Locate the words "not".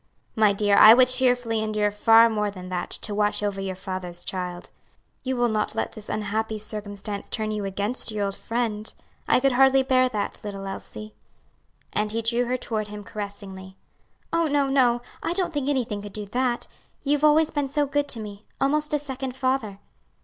5.47-5.75